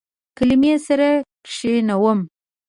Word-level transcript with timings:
کلمې 0.37 0.73
سره 0.87 1.09
کښینوم 1.45 2.19